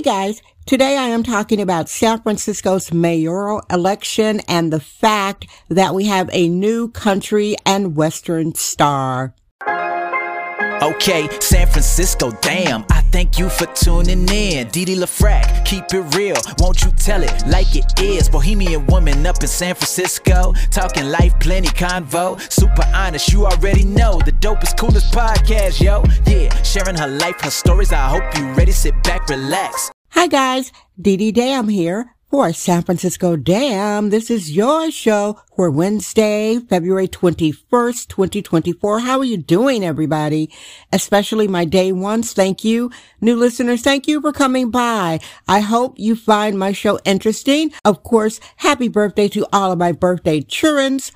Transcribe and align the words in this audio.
Hey 0.00 0.04
guys, 0.04 0.40
today 0.64 0.96
I 0.96 1.08
am 1.08 1.22
talking 1.22 1.60
about 1.60 1.90
San 1.90 2.22
Francisco's 2.22 2.90
mayoral 2.90 3.62
election 3.68 4.40
and 4.48 4.72
the 4.72 4.80
fact 4.80 5.46
that 5.68 5.94
we 5.94 6.06
have 6.06 6.30
a 6.32 6.48
new 6.48 6.88
country 6.88 7.54
and 7.66 7.94
western 7.94 8.54
star. 8.54 9.34
Okay, 10.82 11.28
San 11.40 11.66
Francisco, 11.66 12.30
damn. 12.40 12.86
I 12.90 13.02
thank 13.12 13.38
you 13.38 13.50
for 13.50 13.66
tuning 13.66 14.26
in. 14.30 14.68
Didi 14.68 14.96
LaFrac, 14.96 15.66
keep 15.66 15.84
it 15.92 16.16
real. 16.16 16.36
Won't 16.58 16.82
you 16.82 16.90
tell 16.92 17.22
it 17.22 17.46
like 17.46 17.76
it 17.76 17.84
is? 18.00 18.30
Bohemian 18.30 18.86
woman 18.86 19.26
up 19.26 19.36
in 19.42 19.48
San 19.48 19.74
Francisco. 19.74 20.54
Talking 20.70 21.10
life, 21.10 21.38
plenty 21.38 21.68
convo. 21.68 22.40
Super 22.50 22.90
honest, 22.94 23.30
you 23.30 23.44
already 23.44 23.84
know. 23.84 24.20
The 24.24 24.32
dopest, 24.32 24.78
coolest 24.78 25.12
podcast, 25.12 25.82
yo. 25.82 26.02
Yeah, 26.26 26.50
sharing 26.62 26.96
her 26.96 27.08
life, 27.08 27.38
her 27.42 27.50
stories. 27.50 27.92
I 27.92 28.08
hope 28.08 28.38
you 28.38 28.50
ready. 28.52 28.72
Sit 28.72 28.94
back, 29.02 29.28
relax. 29.28 29.90
Hi 30.12 30.28
guys, 30.28 30.72
Didi 30.98 31.30
Dam 31.30 31.68
here 31.68 32.16
for 32.30 32.52
San 32.52 32.82
Francisco 32.82 33.34
Damn. 33.34 34.10
This 34.10 34.30
is 34.30 34.54
your 34.54 34.92
show 34.92 35.40
for 35.56 35.68
Wednesday, 35.68 36.60
February 36.60 37.08
21st, 37.08 38.06
2024. 38.06 39.00
How 39.00 39.18
are 39.18 39.24
you 39.24 39.36
doing, 39.36 39.84
everybody? 39.84 40.48
Especially 40.92 41.48
my 41.48 41.64
day 41.64 41.90
ones. 41.90 42.32
Thank 42.32 42.62
you. 42.62 42.92
New 43.20 43.34
listeners, 43.34 43.82
thank 43.82 44.06
you 44.06 44.20
for 44.20 44.32
coming 44.32 44.70
by. 44.70 45.18
I 45.48 45.58
hope 45.58 45.98
you 45.98 46.14
find 46.14 46.56
my 46.56 46.70
show 46.70 47.00
interesting. 47.04 47.72
Of 47.84 48.04
course, 48.04 48.38
happy 48.56 48.86
birthday 48.86 49.26
to 49.28 49.46
all 49.52 49.72
of 49.72 49.78
my 49.78 49.90
birthday 49.90 50.40
childrens. 50.40 51.10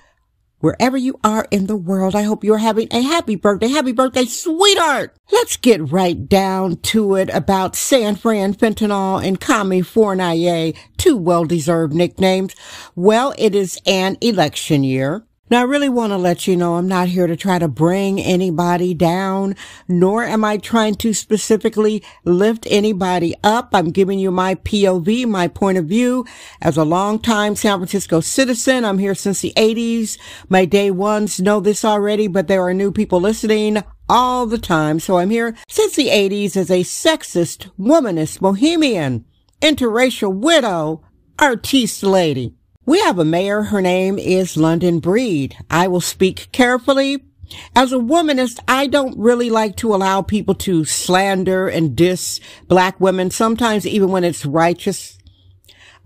Wherever 0.64 0.96
you 0.96 1.20
are 1.22 1.46
in 1.50 1.66
the 1.66 1.76
world, 1.76 2.16
I 2.16 2.22
hope 2.22 2.42
you're 2.42 2.56
having 2.56 2.88
a 2.90 3.02
happy 3.02 3.36
birthday. 3.36 3.68
Happy 3.68 3.92
birthday, 3.92 4.24
sweetheart! 4.24 5.14
Let's 5.30 5.58
get 5.58 5.92
right 5.92 6.26
down 6.26 6.76
to 6.84 7.16
it 7.16 7.28
about 7.34 7.76
San 7.76 8.16
Fran 8.16 8.54
Fentanyl 8.54 9.22
and 9.22 9.38
Commiefornia, 9.38 10.74
two 10.96 11.18
well-deserved 11.18 11.92
nicknames. 11.92 12.56
Well, 12.96 13.34
it 13.36 13.54
is 13.54 13.78
an 13.84 14.16
election 14.22 14.84
year. 14.84 15.26
Now, 15.50 15.60
I 15.60 15.64
really 15.64 15.90
want 15.90 16.10
to 16.10 16.16
let 16.16 16.46
you 16.46 16.56
know 16.56 16.76
I'm 16.76 16.88
not 16.88 17.08
here 17.08 17.26
to 17.26 17.36
try 17.36 17.58
to 17.58 17.68
bring 17.68 18.18
anybody 18.18 18.94
down, 18.94 19.56
nor 19.86 20.24
am 20.24 20.42
I 20.42 20.56
trying 20.56 20.94
to 20.96 21.12
specifically 21.12 22.02
lift 22.24 22.66
anybody 22.70 23.34
up. 23.44 23.68
I'm 23.74 23.90
giving 23.90 24.18
you 24.18 24.30
my 24.30 24.54
POV, 24.54 25.26
my 25.26 25.48
point 25.48 25.76
of 25.76 25.84
view. 25.84 26.24
As 26.62 26.78
a 26.78 26.84
longtime 26.84 27.56
San 27.56 27.78
Francisco 27.78 28.20
citizen, 28.20 28.86
I'm 28.86 28.98
here 28.98 29.14
since 29.14 29.42
the 29.42 29.52
80s. 29.54 30.16
My 30.48 30.64
day 30.64 30.90
ones 30.90 31.38
know 31.38 31.60
this 31.60 31.84
already, 31.84 32.26
but 32.26 32.48
there 32.48 32.62
are 32.62 32.72
new 32.72 32.90
people 32.90 33.20
listening 33.20 33.84
all 34.08 34.46
the 34.46 34.56
time. 34.56 34.98
So 34.98 35.18
I'm 35.18 35.28
here 35.28 35.54
since 35.68 35.94
the 35.94 36.08
80s 36.08 36.56
as 36.56 36.70
a 36.70 36.84
sexist, 36.84 37.70
womanist, 37.78 38.40
bohemian, 38.40 39.26
interracial 39.60 40.32
widow, 40.32 41.04
artiste 41.38 42.02
lady. 42.02 42.54
We 42.86 43.00
have 43.00 43.18
a 43.18 43.24
mayor. 43.24 43.62
Her 43.62 43.80
name 43.80 44.18
is 44.18 44.58
London 44.58 44.98
Breed. 44.98 45.56
I 45.70 45.88
will 45.88 46.02
speak 46.02 46.48
carefully. 46.52 47.24
As 47.74 47.92
a 47.92 47.96
womanist, 47.96 48.58
I 48.68 48.88
don't 48.88 49.18
really 49.18 49.48
like 49.48 49.76
to 49.76 49.94
allow 49.94 50.20
people 50.20 50.54
to 50.56 50.84
slander 50.84 51.66
and 51.66 51.96
diss 51.96 52.40
black 52.68 53.00
women, 53.00 53.30
sometimes 53.30 53.86
even 53.86 54.10
when 54.10 54.22
it's 54.22 54.44
righteous. 54.44 55.18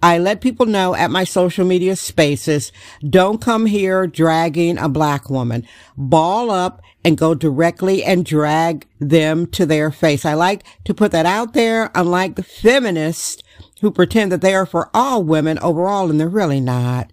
I 0.00 0.18
let 0.18 0.40
people 0.40 0.66
know 0.66 0.94
at 0.94 1.10
my 1.10 1.24
social 1.24 1.66
media 1.66 1.96
spaces, 1.96 2.70
don't 3.08 3.40
come 3.40 3.66
here 3.66 4.06
dragging 4.06 4.78
a 4.78 4.88
black 4.88 5.28
woman. 5.28 5.66
Ball 5.96 6.52
up 6.52 6.80
and 7.04 7.18
go 7.18 7.34
directly 7.34 8.04
and 8.04 8.24
drag 8.24 8.86
them 9.00 9.48
to 9.48 9.66
their 9.66 9.90
face. 9.90 10.24
I 10.24 10.34
like 10.34 10.62
to 10.84 10.94
put 10.94 11.10
that 11.10 11.26
out 11.26 11.54
there, 11.54 11.90
unlike 11.96 12.36
the 12.36 12.44
feminists 12.44 13.42
who 13.80 13.90
pretend 13.90 14.32
that 14.32 14.40
they 14.40 14.54
are 14.54 14.66
for 14.66 14.90
all 14.94 15.22
women 15.22 15.58
overall, 15.60 16.10
and 16.10 16.20
they're 16.20 16.28
really 16.28 16.60
not. 16.60 17.12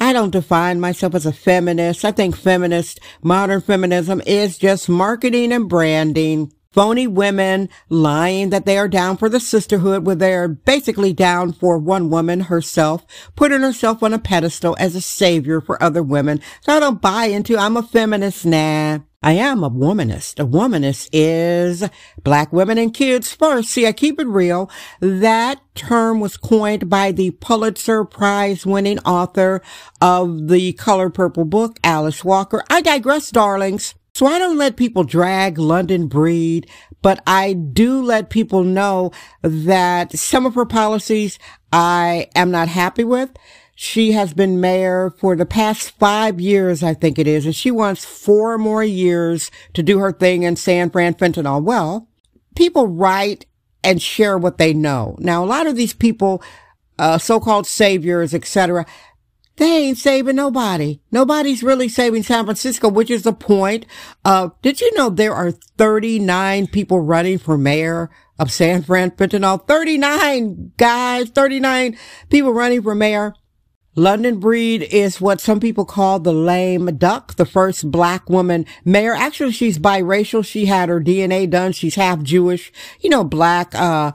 I 0.00 0.12
don't 0.12 0.30
define 0.30 0.80
myself 0.80 1.14
as 1.14 1.26
a 1.26 1.32
feminist. 1.32 2.04
I 2.04 2.12
think 2.12 2.36
feminist, 2.36 3.00
modern 3.22 3.60
feminism 3.60 4.20
is 4.26 4.58
just 4.58 4.88
marketing 4.88 5.52
and 5.52 5.68
branding. 5.68 6.52
Phony 6.72 7.06
women 7.06 7.68
lying 7.88 8.50
that 8.50 8.66
they 8.66 8.76
are 8.76 8.88
down 8.88 9.16
for 9.16 9.28
the 9.28 9.38
sisterhood 9.38 10.04
when 10.04 10.18
they're 10.18 10.48
basically 10.48 11.12
down 11.12 11.52
for 11.52 11.78
one 11.78 12.10
woman 12.10 12.40
herself, 12.40 13.06
putting 13.36 13.60
herself 13.60 14.02
on 14.02 14.12
a 14.12 14.18
pedestal 14.18 14.76
as 14.80 14.96
a 14.96 15.00
savior 15.00 15.60
for 15.60 15.80
other 15.80 16.02
women. 16.02 16.40
So 16.62 16.76
I 16.76 16.80
don't 16.80 17.00
buy 17.00 17.26
into 17.26 17.56
I'm 17.56 17.76
a 17.76 17.82
feminist, 17.82 18.44
nah. 18.44 18.98
I 19.24 19.32
am 19.32 19.64
a 19.64 19.70
womanist. 19.70 20.38
A 20.38 20.44
womanist 20.46 21.08
is 21.10 21.88
black 22.22 22.52
women 22.52 22.76
and 22.76 22.92
kids 22.92 23.32
first. 23.32 23.70
See, 23.70 23.86
I 23.86 23.92
keep 23.92 24.20
it 24.20 24.26
real. 24.26 24.70
That 25.00 25.62
term 25.74 26.20
was 26.20 26.36
coined 26.36 26.90
by 26.90 27.10
the 27.10 27.30
Pulitzer 27.30 28.04
Prize 28.04 28.66
winning 28.66 28.98
author 28.98 29.62
of 30.02 30.48
the 30.48 30.74
Color 30.74 31.08
Purple 31.08 31.46
book, 31.46 31.78
Alice 31.82 32.22
Walker. 32.22 32.62
I 32.68 32.82
digress, 32.82 33.30
darlings. 33.30 33.94
So 34.14 34.26
I 34.26 34.38
don't 34.38 34.58
let 34.58 34.76
people 34.76 35.04
drag 35.04 35.56
London 35.56 36.06
Breed, 36.06 36.68
but 37.00 37.22
I 37.26 37.54
do 37.54 38.02
let 38.02 38.28
people 38.28 38.62
know 38.62 39.10
that 39.40 40.12
some 40.18 40.44
of 40.44 40.54
her 40.54 40.66
policies 40.66 41.38
I 41.72 42.28
am 42.36 42.50
not 42.50 42.68
happy 42.68 43.04
with. 43.04 43.30
She 43.74 44.12
has 44.12 44.32
been 44.32 44.60
mayor 44.60 45.10
for 45.18 45.34
the 45.34 45.46
past 45.46 45.90
five 45.98 46.40
years, 46.40 46.82
I 46.82 46.94
think 46.94 47.18
it 47.18 47.26
is, 47.26 47.44
and 47.44 47.54
she 47.54 47.70
wants 47.70 48.04
four 48.04 48.56
more 48.56 48.84
years 48.84 49.50
to 49.72 49.82
do 49.82 49.98
her 49.98 50.12
thing 50.12 50.44
in 50.44 50.56
San 50.56 50.90
Fran 50.90 51.14
fentanyl. 51.14 51.62
Well, 51.62 52.08
people 52.54 52.86
write 52.86 53.46
and 53.82 54.00
share 54.00 54.38
what 54.38 54.58
they 54.58 54.72
know. 54.72 55.16
Now, 55.18 55.44
a 55.44 55.46
lot 55.46 55.66
of 55.66 55.76
these 55.76 55.92
people, 55.92 56.42
uh, 56.98 57.18
so-called 57.18 57.66
saviors, 57.66 58.32
etc., 58.32 58.86
they 59.56 59.86
ain't 59.86 59.98
saving 59.98 60.36
nobody. 60.36 61.00
Nobody's 61.12 61.62
really 61.62 61.88
saving 61.88 62.24
San 62.24 62.44
Francisco, 62.44 62.88
which 62.88 63.10
is 63.10 63.22
the 63.22 63.32
point 63.32 63.86
of, 64.24 64.60
did 64.62 64.80
you 64.80 64.92
know 64.94 65.10
there 65.10 65.34
are 65.34 65.52
39 65.52 66.66
people 66.68 67.00
running 67.00 67.38
for 67.38 67.56
mayor 67.56 68.10
of 68.36 68.50
San 68.50 68.82
Fran 68.82 69.12
fentanyl? 69.12 69.66
39 69.66 70.72
guys, 70.76 71.28
39 71.30 71.96
people 72.30 72.52
running 72.52 72.82
for 72.82 72.96
mayor. 72.96 73.34
London 73.96 74.40
Breed 74.40 74.82
is 74.82 75.20
what 75.20 75.40
some 75.40 75.60
people 75.60 75.84
call 75.84 76.18
the 76.18 76.32
lame 76.32 76.96
duck, 76.96 77.36
the 77.36 77.46
first 77.46 77.90
black 77.90 78.28
woman 78.28 78.66
mayor. 78.84 79.14
Actually, 79.14 79.52
she's 79.52 79.78
biracial. 79.78 80.44
She 80.44 80.66
had 80.66 80.88
her 80.88 81.00
DNA 81.00 81.48
done. 81.48 81.72
She's 81.72 81.94
half 81.94 82.22
Jewish. 82.22 82.72
You 83.00 83.10
know, 83.10 83.24
black, 83.24 83.74
uh, 83.74 84.12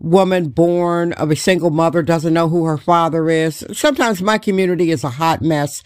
woman 0.00 0.48
born 0.48 1.12
of 1.14 1.30
a 1.30 1.36
single 1.36 1.70
mother 1.70 2.02
doesn't 2.02 2.34
know 2.34 2.48
who 2.48 2.64
her 2.64 2.78
father 2.78 3.28
is. 3.28 3.64
Sometimes 3.72 4.22
my 4.22 4.38
community 4.38 4.90
is 4.90 5.04
a 5.04 5.10
hot 5.10 5.42
mess, 5.42 5.82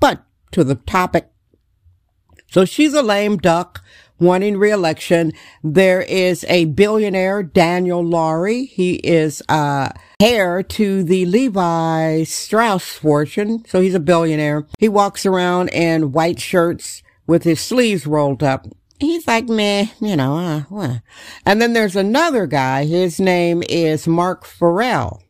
but 0.00 0.24
to 0.52 0.64
the 0.64 0.76
topic. 0.76 1.30
So 2.50 2.64
she's 2.64 2.94
a 2.94 3.02
lame 3.02 3.38
duck 3.38 3.82
wanting 4.18 4.56
reelection. 4.56 5.32
There 5.62 6.02
is 6.02 6.44
a 6.48 6.66
billionaire, 6.66 7.42
Daniel 7.42 8.04
Lurie. 8.04 8.68
He 8.68 8.94
is, 8.94 9.42
uh, 9.48 9.90
heir 10.20 10.62
to 10.62 11.02
the 11.02 11.26
Levi 11.26 12.22
Strauss 12.24 12.92
fortune. 12.92 13.64
So 13.66 13.80
he's 13.80 13.94
a 13.94 14.00
billionaire. 14.00 14.66
He 14.78 14.88
walks 14.88 15.26
around 15.26 15.68
in 15.70 16.12
white 16.12 16.40
shirts 16.40 17.02
with 17.26 17.42
his 17.42 17.60
sleeves 17.60 18.06
rolled 18.06 18.42
up. 18.42 18.66
He's 19.00 19.26
like, 19.26 19.48
meh, 19.48 19.86
you 20.00 20.14
know, 20.16 20.64
uh. 20.70 20.98
And 21.44 21.60
then 21.60 21.72
there's 21.72 21.96
another 21.96 22.46
guy. 22.46 22.84
His 22.84 23.18
name 23.18 23.62
is 23.68 24.06
Mark 24.06 24.44
Farrell. 24.44 25.23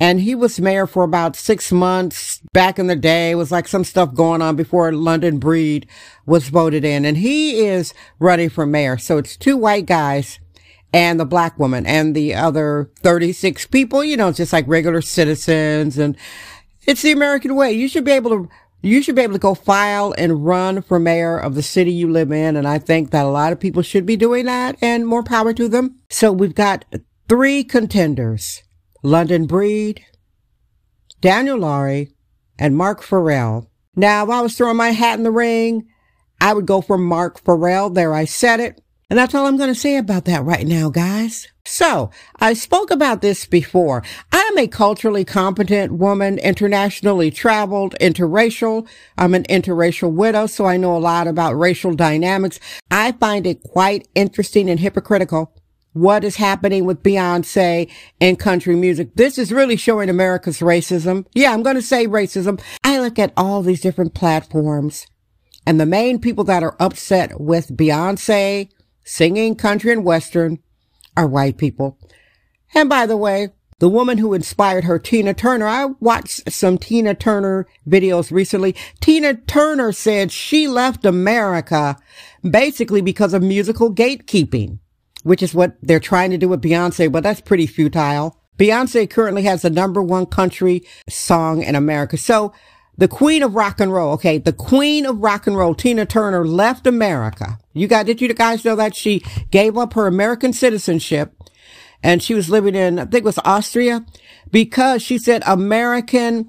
And 0.00 0.20
he 0.20 0.34
was 0.34 0.60
mayor 0.60 0.86
for 0.86 1.02
about 1.02 1.34
six 1.34 1.72
months 1.72 2.40
back 2.52 2.78
in 2.78 2.86
the 2.86 2.96
day. 2.96 3.32
It 3.32 3.34
was 3.34 3.50
like 3.50 3.66
some 3.66 3.84
stuff 3.84 4.14
going 4.14 4.40
on 4.42 4.54
before 4.54 4.92
London 4.92 5.38
Breed 5.38 5.88
was 6.24 6.48
voted 6.48 6.84
in. 6.84 7.04
And 7.04 7.16
he 7.16 7.66
is 7.66 7.92
running 8.20 8.48
for 8.48 8.64
mayor. 8.64 8.96
So 8.96 9.18
it's 9.18 9.36
two 9.36 9.56
white 9.56 9.86
guys 9.86 10.38
and 10.92 11.18
the 11.18 11.26
black 11.26 11.58
woman 11.58 11.84
and 11.84 12.14
the 12.14 12.34
other 12.34 12.90
36 13.00 13.66
people, 13.66 14.04
you 14.04 14.16
know, 14.16 14.32
just 14.32 14.52
like 14.52 14.66
regular 14.68 15.00
citizens. 15.00 15.98
And 15.98 16.16
it's 16.86 17.02
the 17.02 17.12
American 17.12 17.56
way. 17.56 17.72
You 17.72 17.88
should 17.88 18.04
be 18.04 18.12
able 18.12 18.30
to, 18.30 18.48
you 18.82 19.02
should 19.02 19.16
be 19.16 19.22
able 19.22 19.34
to 19.34 19.40
go 19.40 19.54
file 19.54 20.14
and 20.16 20.46
run 20.46 20.80
for 20.82 21.00
mayor 21.00 21.36
of 21.36 21.56
the 21.56 21.62
city 21.62 21.92
you 21.92 22.10
live 22.10 22.30
in. 22.30 22.56
And 22.56 22.68
I 22.68 22.78
think 22.78 23.10
that 23.10 23.24
a 23.24 23.28
lot 23.28 23.52
of 23.52 23.60
people 23.60 23.82
should 23.82 24.06
be 24.06 24.16
doing 24.16 24.46
that 24.46 24.76
and 24.80 25.06
more 25.06 25.24
power 25.24 25.52
to 25.52 25.68
them. 25.68 25.98
So 26.08 26.30
we've 26.32 26.54
got 26.54 26.84
three 27.28 27.64
contenders. 27.64 28.62
London 29.02 29.46
Breed, 29.46 30.04
Daniel 31.20 31.58
Lurie, 31.58 32.12
and 32.58 32.76
Mark 32.76 33.02
Farrell. 33.02 33.70
Now, 33.94 34.24
if 34.24 34.30
I 34.30 34.40
was 34.40 34.56
throwing 34.56 34.76
my 34.76 34.90
hat 34.90 35.18
in 35.18 35.24
the 35.24 35.30
ring, 35.30 35.86
I 36.40 36.54
would 36.54 36.66
go 36.66 36.80
for 36.80 36.98
Mark 36.98 37.42
Farrell. 37.44 37.90
There, 37.90 38.14
I 38.14 38.24
said 38.24 38.60
it. 38.60 38.80
And 39.10 39.18
that's 39.18 39.34
all 39.34 39.46
I'm 39.46 39.56
going 39.56 39.72
to 39.72 39.78
say 39.78 39.96
about 39.96 40.26
that 40.26 40.44
right 40.44 40.66
now, 40.66 40.90
guys. 40.90 41.48
So, 41.64 42.10
I 42.40 42.52
spoke 42.52 42.90
about 42.90 43.22
this 43.22 43.46
before. 43.46 44.02
I'm 44.32 44.58
a 44.58 44.68
culturally 44.68 45.24
competent 45.24 45.92
woman, 45.92 46.38
internationally 46.38 47.30
traveled, 47.30 47.94
interracial. 48.00 48.86
I'm 49.16 49.34
an 49.34 49.44
interracial 49.44 50.12
widow, 50.12 50.46
so 50.46 50.66
I 50.66 50.76
know 50.76 50.94
a 50.94 50.98
lot 50.98 51.26
about 51.26 51.58
racial 51.58 51.94
dynamics. 51.94 52.60
I 52.90 53.12
find 53.12 53.46
it 53.46 53.62
quite 53.62 54.08
interesting 54.14 54.68
and 54.68 54.78
hypocritical 54.78 55.57
what 56.00 56.24
is 56.24 56.36
happening 56.36 56.84
with 56.84 57.02
Beyonce 57.02 57.90
and 58.20 58.38
country 58.38 58.76
music. 58.76 59.14
This 59.14 59.38
is 59.38 59.52
really 59.52 59.76
showing 59.76 60.08
America's 60.08 60.60
racism. 60.60 61.26
Yeah, 61.34 61.52
I'm 61.52 61.62
going 61.62 61.76
to 61.76 61.82
say 61.82 62.06
racism. 62.06 62.60
I 62.84 63.00
look 63.00 63.18
at 63.18 63.32
all 63.36 63.62
these 63.62 63.80
different 63.80 64.14
platforms 64.14 65.06
and 65.68 65.78
the 65.78 65.84
main 65.84 66.18
people 66.18 66.44
that 66.44 66.62
are 66.62 66.76
upset 66.80 67.38
with 67.38 67.76
Beyonce 67.76 68.70
singing 69.04 69.54
country 69.54 69.92
and 69.92 70.02
western 70.02 70.60
are 71.14 71.26
white 71.26 71.58
people. 71.58 71.98
And 72.74 72.88
by 72.88 73.04
the 73.04 73.18
way, 73.18 73.48
the 73.78 73.88
woman 73.88 74.18
who 74.18 74.34
inspired 74.34 74.84
her, 74.84 74.98
Tina 74.98 75.34
Turner, 75.34 75.66
I 75.66 75.84
watched 76.00 76.50
some 76.50 76.78
Tina 76.78 77.14
Turner 77.14 77.66
videos 77.86 78.32
recently. 78.32 78.74
Tina 79.00 79.34
Turner 79.34 79.92
said 79.92 80.32
she 80.32 80.66
left 80.66 81.04
America 81.04 81.96
basically 82.48 83.02
because 83.02 83.34
of 83.34 83.42
musical 83.42 83.94
gatekeeping, 83.94 84.78
which 85.28 85.42
is 85.42 85.54
what 85.54 85.76
they're 85.82 86.00
trying 86.00 86.30
to 86.30 86.38
do 86.38 86.48
with 86.48 86.62
Beyonce, 86.62 87.12
but 87.12 87.22
that's 87.22 87.40
pretty 87.40 87.66
futile. 87.66 88.40
Beyonce 88.56 89.08
currently 89.08 89.42
has 89.42 89.62
the 89.62 89.70
number 89.70 90.02
one 90.02 90.26
country 90.26 90.82
song 91.08 91.62
in 91.62 91.74
America. 91.74 92.16
So 92.16 92.52
the 92.96 93.08
queen 93.08 93.42
of 93.42 93.54
rock 93.54 93.78
and 93.78 93.92
roll, 93.92 94.12
okay, 94.14 94.38
the 94.38 94.52
queen 94.52 95.06
of 95.06 95.20
rock 95.20 95.46
and 95.46 95.56
roll, 95.56 95.74
Tina 95.74 96.06
Turner 96.06 96.46
left 96.46 96.86
America. 96.86 97.58
You 97.74 97.86
guys, 97.86 98.06
did 98.06 98.20
you 98.20 98.32
guys 98.34 98.64
know 98.64 98.74
that 98.74 98.96
she 98.96 99.22
gave 99.50 99.76
up 99.76 99.92
her 99.92 100.06
American 100.06 100.52
citizenship 100.52 101.34
and 102.02 102.22
she 102.22 102.34
was 102.34 102.48
living 102.48 102.74
in, 102.74 102.98
I 102.98 103.02
think 103.02 103.22
it 103.22 103.24
was 103.24 103.38
Austria, 103.44 104.04
because 104.50 105.02
she 105.02 105.18
said 105.18 105.42
American 105.46 106.48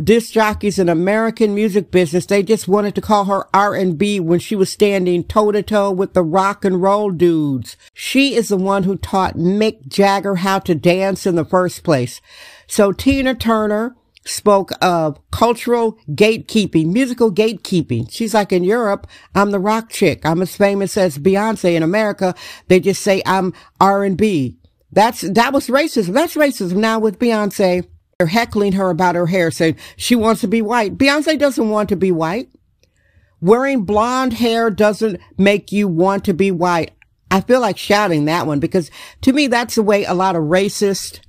disc 0.00 0.32
jockeys 0.32 0.78
and 0.78 0.90
American 0.90 1.54
music 1.54 1.90
business, 1.90 2.26
they 2.26 2.42
just 2.42 2.68
wanted 2.68 2.94
to 2.94 3.00
call 3.00 3.26
her 3.26 3.46
R&B 3.54 4.20
when 4.20 4.38
she 4.40 4.56
was 4.56 4.70
standing 4.70 5.24
toe 5.24 5.52
to 5.52 5.62
toe 5.62 5.90
with 5.90 6.14
the 6.14 6.22
rock 6.22 6.64
and 6.64 6.82
roll 6.82 7.10
dudes. 7.10 7.76
She 7.92 8.34
is 8.34 8.48
the 8.48 8.56
one 8.56 8.84
who 8.84 8.96
taught 8.96 9.36
Mick 9.36 9.88
Jagger 9.88 10.36
how 10.36 10.58
to 10.60 10.74
dance 10.74 11.26
in 11.26 11.34
the 11.36 11.44
first 11.44 11.82
place. 11.82 12.20
So 12.66 12.92
Tina 12.92 13.34
Turner, 13.34 13.96
spoke 14.24 14.70
of 14.82 15.18
cultural 15.30 15.98
gatekeeping, 16.10 16.92
musical 16.92 17.32
gatekeeping. 17.32 18.10
She's 18.10 18.34
like, 18.34 18.52
in 18.52 18.64
Europe, 18.64 19.06
I'm 19.34 19.50
the 19.50 19.58
rock 19.58 19.90
chick. 19.90 20.24
I'm 20.24 20.42
as 20.42 20.56
famous 20.56 20.96
as 20.96 21.18
Beyonce. 21.18 21.74
In 21.74 21.82
America, 21.82 22.34
they 22.68 22.80
just 22.80 23.02
say 23.02 23.22
I'm 23.26 23.52
R&B. 23.80 24.58
That's, 24.92 25.22
that 25.22 25.52
was 25.52 25.68
racism. 25.68 26.14
That's 26.14 26.34
racism. 26.34 26.76
Now 26.76 26.98
with 26.98 27.18
Beyonce, 27.18 27.86
they're 28.20 28.26
heckling 28.26 28.72
her 28.72 28.90
about 28.90 29.14
her 29.14 29.28
hair, 29.28 29.50
saying 29.50 29.76
she 29.96 30.14
wants 30.14 30.42
to 30.42 30.46
be 30.46 30.60
white. 30.60 30.98
Beyonce 30.98 31.38
doesn't 31.38 31.70
want 31.70 31.88
to 31.88 31.96
be 31.96 32.12
white. 32.12 32.50
Wearing 33.40 33.86
blonde 33.86 34.34
hair 34.34 34.68
doesn't 34.68 35.18
make 35.38 35.72
you 35.72 35.88
want 35.88 36.26
to 36.26 36.34
be 36.34 36.50
white. 36.50 36.90
I 37.30 37.40
feel 37.40 37.60
like 37.62 37.78
shouting 37.78 38.26
that 38.26 38.46
one 38.46 38.60
because 38.60 38.90
to 39.22 39.32
me, 39.32 39.46
that's 39.46 39.76
the 39.76 39.82
way 39.82 40.04
a 40.04 40.12
lot 40.12 40.36
of 40.36 40.42
racist 40.42 41.20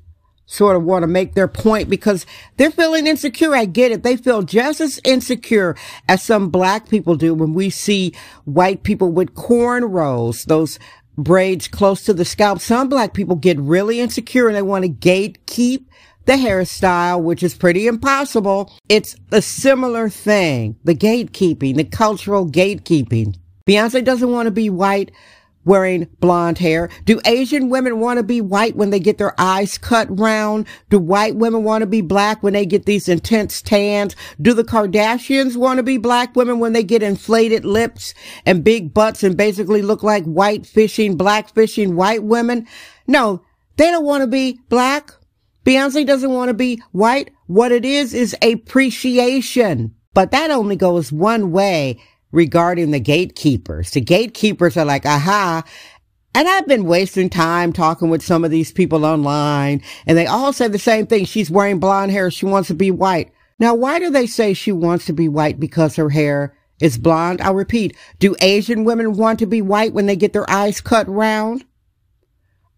sort 0.45 0.75
of 0.75 0.83
want 0.83 1.03
to 1.03 1.07
make 1.07 1.33
their 1.33 1.47
point 1.47 1.89
because 1.89 2.25
they're 2.57 2.71
feeling 2.71 3.07
insecure. 3.07 3.55
I 3.55 3.63
get 3.63 3.93
it. 3.93 4.03
They 4.03 4.17
feel 4.17 4.41
just 4.41 4.81
as 4.81 4.99
insecure 5.05 5.77
as 6.09 6.21
some 6.21 6.49
black 6.49 6.89
people 6.89 7.15
do 7.15 7.33
when 7.33 7.53
we 7.53 7.69
see 7.69 8.13
white 8.43 8.83
people 8.83 9.13
with 9.13 9.33
cornrows, 9.33 10.43
those 10.43 10.77
braids 11.17 11.69
close 11.69 12.03
to 12.03 12.13
the 12.13 12.25
scalp. 12.25 12.59
Some 12.59 12.89
black 12.89 13.13
people 13.13 13.37
get 13.37 13.57
really 13.61 14.01
insecure 14.01 14.47
and 14.47 14.57
they 14.57 14.61
want 14.61 14.83
to 14.83 14.89
gatekeep 14.89 15.85
the 16.25 16.33
hairstyle, 16.33 17.21
which 17.21 17.43
is 17.43 17.53
pretty 17.53 17.87
impossible. 17.87 18.71
It's 18.89 19.15
a 19.31 19.41
similar 19.41 20.09
thing. 20.09 20.77
The 20.83 20.95
gatekeeping, 20.95 21.75
the 21.75 21.83
cultural 21.83 22.47
gatekeeping. 22.47 23.35
Beyonce 23.67 24.03
doesn't 24.03 24.31
want 24.31 24.47
to 24.47 24.51
be 24.51 24.69
white 24.69 25.11
wearing 25.65 26.07
blonde 26.19 26.57
hair? 26.57 26.89
Do 27.05 27.21
Asian 27.25 27.69
women 27.69 27.99
want 27.99 28.17
to 28.17 28.23
be 28.23 28.41
white 28.41 28.75
when 28.75 28.89
they 28.89 28.99
get 28.99 29.17
their 29.17 29.39
eyes 29.39 29.77
cut 29.77 30.07
round? 30.19 30.67
Do 30.89 30.99
white 30.99 31.35
women 31.35 31.63
want 31.63 31.81
to 31.81 31.87
be 31.87 32.01
black 32.01 32.41
when 32.41 32.53
they 32.53 32.65
get 32.65 32.85
these 32.85 33.07
intense 33.07 33.61
tans? 33.61 34.15
Do 34.41 34.53
the 34.53 34.63
Kardashians 34.63 35.55
want 35.55 35.77
to 35.77 35.83
be 35.83 35.97
black 35.97 36.35
women 36.35 36.59
when 36.59 36.73
they 36.73 36.83
get 36.83 37.03
inflated 37.03 37.65
lips 37.65 38.13
and 38.45 38.63
big 38.63 38.93
butts 38.93 39.23
and 39.23 39.37
basically 39.37 39.81
look 39.81 40.03
like 40.03 40.23
white 40.25 40.65
fishing, 40.65 41.15
black 41.15 41.53
fishing 41.53 41.95
white 41.95 42.23
women? 42.23 42.67
No, 43.07 43.43
they 43.77 43.91
don't 43.91 44.05
want 44.05 44.21
to 44.21 44.27
be 44.27 44.59
black. 44.69 45.11
Beyonce 45.65 46.05
doesn't 46.05 46.31
want 46.31 46.49
to 46.49 46.53
be 46.53 46.81
white. 46.91 47.31
What 47.47 47.71
it 47.71 47.85
is 47.85 48.13
is 48.13 48.35
appreciation. 48.41 49.95
But 50.13 50.31
that 50.31 50.51
only 50.51 50.75
goes 50.75 51.11
one 51.11 51.51
way 51.51 51.99
regarding 52.31 52.91
the 52.91 52.99
gatekeepers. 52.99 53.91
The 53.91 54.01
gatekeepers 54.01 54.77
are 54.77 54.85
like, 54.85 55.05
aha. 55.05 55.63
And 56.33 56.47
I've 56.47 56.67
been 56.67 56.85
wasting 56.85 57.29
time 57.29 57.73
talking 57.73 58.09
with 58.09 58.23
some 58.23 58.45
of 58.45 58.51
these 58.51 58.71
people 58.71 59.05
online 59.05 59.81
and 60.07 60.17
they 60.17 60.27
all 60.27 60.53
say 60.53 60.67
the 60.67 60.79
same 60.79 61.05
thing. 61.05 61.25
She's 61.25 61.51
wearing 61.51 61.79
blonde 61.79 62.11
hair. 62.11 62.31
She 62.31 62.45
wants 62.45 62.67
to 62.69 62.73
be 62.73 62.89
white. 62.89 63.31
Now, 63.59 63.75
why 63.75 63.99
do 63.99 64.09
they 64.09 64.25
say 64.25 64.53
she 64.53 64.71
wants 64.71 65.05
to 65.05 65.13
be 65.13 65.27
white 65.27 65.59
because 65.59 65.95
her 65.97 66.09
hair 66.09 66.55
is 66.79 66.97
blonde? 66.97 67.41
I'll 67.41 67.53
repeat. 67.53 67.95
Do 68.17 68.35
Asian 68.41 68.85
women 68.85 69.17
want 69.17 69.39
to 69.39 69.45
be 69.45 69.61
white 69.61 69.93
when 69.93 70.05
they 70.07 70.15
get 70.15 70.33
their 70.33 70.49
eyes 70.49 70.81
cut 70.81 71.07
round? 71.07 71.65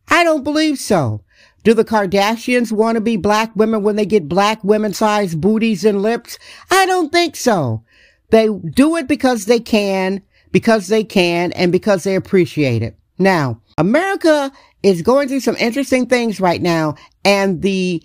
I 0.10 0.24
don't 0.24 0.44
believe 0.44 0.80
so. 0.80 1.23
Do 1.64 1.74
the 1.74 1.86
Kardashians 1.86 2.72
want 2.72 2.96
to 2.96 3.02
be 3.02 3.16
black 3.16 3.56
women 3.56 3.84
when 3.84 3.96
they 3.96 4.06
get 4.06 4.28
black 4.28 4.64
women 4.64 4.94
sized 4.94 5.40
booties 5.40 5.86
and 5.86 6.02
lips? 6.02 6.38
I 6.70 6.86
don't 6.86 7.12
think 7.12 7.36
so. 7.36 7.84
They 8.32 8.50
do 8.50 8.98
it 8.98 9.08
because 9.08 9.46
they 9.46 9.60
can, 9.60 10.22
because 10.52 10.88
they 10.88 11.04
can, 11.04 11.52
and 11.54 11.72
because 11.72 12.04
they 12.04 12.16
appreciate 12.16 12.82
it. 12.82 12.98
Now, 13.18 13.62
America 13.78 14.52
is 14.82 15.02
going 15.02 15.30
through 15.30 15.40
some 15.40 15.56
interesting 15.56 16.08
things 16.08 16.42
right 16.42 16.62
now, 16.62 16.96
and 17.24 17.62
the 17.62 18.04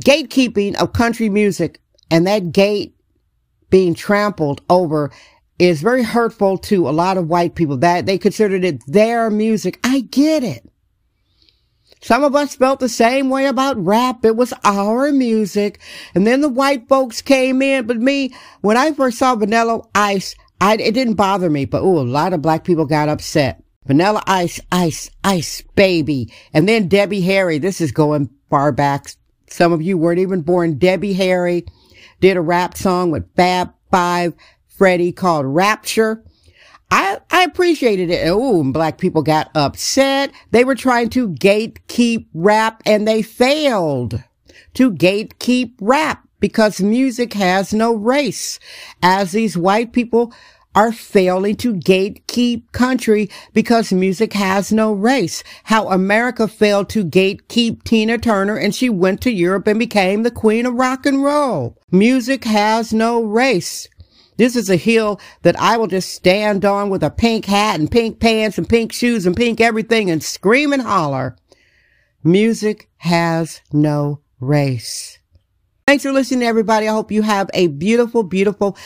gatekeeping 0.00 0.74
of 0.76 0.92
country 0.92 1.28
music 1.28 1.80
and 2.10 2.26
that 2.26 2.52
gate 2.52 2.96
being 3.70 3.94
trampled 3.94 4.62
over 4.70 5.10
is 5.58 5.82
very 5.82 6.02
hurtful 6.02 6.58
to 6.58 6.88
a 6.88 6.90
lot 6.90 7.16
of 7.16 7.28
white 7.28 7.54
people 7.54 7.76
that 7.78 8.06
they 8.06 8.18
considered 8.18 8.64
it 8.64 8.84
their 8.86 9.30
music. 9.30 9.78
I 9.84 10.00
get 10.00 10.42
it. 10.42 10.68
Some 12.04 12.22
of 12.22 12.36
us 12.36 12.54
felt 12.54 12.80
the 12.80 12.88
same 12.90 13.30
way 13.30 13.46
about 13.46 13.82
rap. 13.82 14.26
It 14.26 14.36
was 14.36 14.52
our 14.62 15.10
music. 15.10 15.80
And 16.14 16.26
then 16.26 16.42
the 16.42 16.50
white 16.50 16.86
folks 16.86 17.22
came 17.22 17.62
in. 17.62 17.86
But 17.86 17.96
me, 17.96 18.34
when 18.60 18.76
I 18.76 18.92
first 18.92 19.16
saw 19.16 19.34
Vanilla 19.34 19.80
Ice, 19.94 20.36
I, 20.60 20.74
it 20.74 20.92
didn't 20.92 21.14
bother 21.14 21.48
me. 21.48 21.64
But 21.64 21.80
ooh, 21.82 21.98
a 21.98 22.02
lot 22.02 22.34
of 22.34 22.42
black 22.42 22.62
people 22.62 22.84
got 22.84 23.08
upset. 23.08 23.64
Vanilla 23.86 24.22
Ice, 24.26 24.60
Ice, 24.70 25.10
Ice, 25.24 25.62
baby. 25.76 26.30
And 26.52 26.68
then 26.68 26.88
Debbie 26.88 27.22
Harry. 27.22 27.56
This 27.56 27.80
is 27.80 27.90
going 27.90 28.28
far 28.50 28.70
back. 28.70 29.06
Some 29.48 29.72
of 29.72 29.80
you 29.80 29.96
weren't 29.96 30.18
even 30.18 30.42
born. 30.42 30.76
Debbie 30.76 31.14
Harry 31.14 31.64
did 32.20 32.36
a 32.36 32.42
rap 32.42 32.76
song 32.76 33.12
with 33.12 33.34
Fab 33.34 33.72
Five 33.90 34.34
Freddy 34.66 35.10
called 35.10 35.46
Rapture. 35.46 36.22
I, 36.90 37.18
I 37.30 37.42
appreciated 37.42 38.10
it. 38.10 38.26
Oh, 38.28 38.62
black 38.72 38.98
people 38.98 39.22
got 39.22 39.50
upset. 39.54 40.32
They 40.50 40.64
were 40.64 40.74
trying 40.74 41.10
to 41.10 41.28
gatekeep 41.30 42.26
rap 42.34 42.82
and 42.86 43.06
they 43.06 43.22
failed 43.22 44.22
to 44.74 44.92
gatekeep 44.92 45.74
rap 45.80 46.26
because 46.40 46.80
music 46.80 47.32
has 47.32 47.72
no 47.72 47.94
race. 47.94 48.58
As 49.02 49.32
these 49.32 49.56
white 49.56 49.92
people 49.92 50.32
are 50.74 50.92
failing 50.92 51.56
to 51.56 51.74
gatekeep 51.74 52.70
country 52.72 53.30
because 53.52 53.92
music 53.92 54.32
has 54.32 54.72
no 54.72 54.92
race. 54.92 55.44
How 55.64 55.88
America 55.88 56.48
failed 56.48 56.88
to 56.90 57.04
gatekeep 57.04 57.84
Tina 57.84 58.18
Turner 58.18 58.56
and 58.56 58.74
she 58.74 58.88
went 58.88 59.20
to 59.22 59.30
Europe 59.30 59.66
and 59.68 59.78
became 59.78 60.22
the 60.22 60.30
queen 60.30 60.66
of 60.66 60.74
rock 60.74 61.06
and 61.06 61.22
roll. 61.22 61.78
Music 61.90 62.44
has 62.44 62.92
no 62.92 63.22
race. 63.22 63.88
This 64.36 64.56
is 64.56 64.68
a 64.68 64.76
hill 64.76 65.20
that 65.42 65.58
I 65.60 65.76
will 65.76 65.86
just 65.86 66.12
stand 66.12 66.64
on 66.64 66.90
with 66.90 67.02
a 67.02 67.10
pink 67.10 67.44
hat 67.44 67.78
and 67.78 67.90
pink 67.90 68.20
pants 68.20 68.58
and 68.58 68.68
pink 68.68 68.92
shoes 68.92 69.26
and 69.26 69.36
pink 69.36 69.60
everything 69.60 70.10
and 70.10 70.22
scream 70.22 70.72
and 70.72 70.82
holler. 70.82 71.36
Music 72.22 72.88
has 72.98 73.60
no 73.72 74.20
race. 74.40 75.18
Thanks 75.86 76.02
for 76.02 76.12
listening, 76.12 76.42
everybody. 76.42 76.88
I 76.88 76.92
hope 76.92 77.12
you 77.12 77.22
have 77.22 77.50
a 77.52 77.66
beautiful, 77.68 78.22
beautiful 78.22 78.76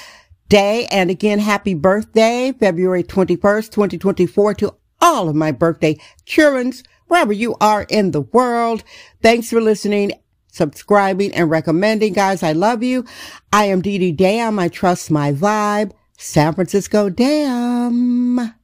day. 0.48 0.86
And 0.90 1.10
again, 1.10 1.38
happy 1.38 1.74
birthday, 1.74 2.52
February 2.58 3.04
21st, 3.04 3.70
2024 3.70 4.54
to 4.54 4.74
all 5.00 5.28
of 5.28 5.36
my 5.36 5.52
birthday 5.52 5.96
children, 6.26 6.72
wherever 7.06 7.32
you 7.32 7.54
are 7.60 7.86
in 7.88 8.10
the 8.10 8.22
world. 8.22 8.82
Thanks 9.22 9.50
for 9.50 9.60
listening 9.60 10.12
subscribing, 10.58 11.32
and 11.34 11.48
recommending. 11.48 12.12
Guys, 12.12 12.42
I 12.42 12.52
love 12.52 12.82
you. 12.82 13.06
I 13.52 13.64
am 13.64 13.80
Dee 13.80 13.96
Dee 13.96 14.12
Dam. 14.12 14.58
I 14.58 14.68
trust 14.68 15.10
my 15.10 15.32
vibe. 15.32 15.92
San 16.18 16.52
Francisco 16.52 17.08
Damn. 17.08 18.54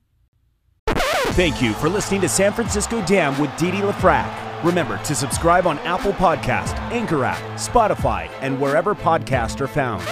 Thank 1.34 1.62
you 1.62 1.72
for 1.72 1.88
listening 1.88 2.20
to 2.20 2.28
San 2.28 2.52
Francisco 2.52 3.02
Damn 3.06 3.40
with 3.40 3.56
Dee 3.56 3.70
Dee 3.70 3.78
LaFrac. 3.78 4.62
Remember 4.62 4.98
to 4.98 5.14
subscribe 5.14 5.66
on 5.66 5.78
Apple 5.80 6.12
Podcast, 6.12 6.74
Anchor 6.90 7.24
app, 7.24 7.38
Spotify, 7.58 8.30
and 8.40 8.60
wherever 8.60 8.94
podcasts 8.94 9.60
are 9.60 9.68
found. 9.68 10.02